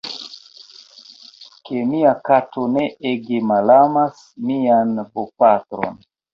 [1.65, 4.17] ke mia kato tre ege malamas
[4.49, 5.95] mian bopatron.